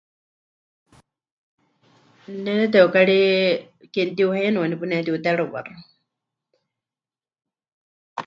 Ne 2.43 2.51
neteukari 2.57 3.19
ke 3.93 4.01
mɨtiuheinɨ 4.07 4.57
waníu 4.61 4.77
paɨ 4.79 4.87
pɨnetiuterɨwáxɨ. 4.87 5.75